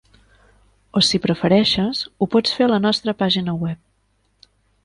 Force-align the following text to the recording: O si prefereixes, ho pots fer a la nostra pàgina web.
O 0.99 1.03
si 1.07 1.19
prefereixes, 1.25 2.01
ho 2.21 2.29
pots 2.37 2.57
fer 2.57 2.67
a 2.69 2.73
la 2.75 2.83
nostra 2.89 3.17
pàgina 3.23 3.59
web. 3.67 4.53